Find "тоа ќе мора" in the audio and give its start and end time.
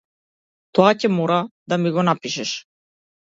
0.79-1.37